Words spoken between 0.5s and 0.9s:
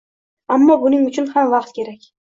Ammo